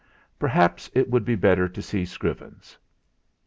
Perhaps 0.39 0.89
it 0.95 1.11
would 1.11 1.23
be 1.23 1.35
better 1.35 1.69
to 1.69 1.79
see 1.79 2.05
Scrivens'. 2.05 2.75